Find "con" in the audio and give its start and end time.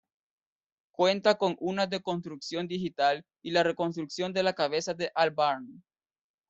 1.37-1.57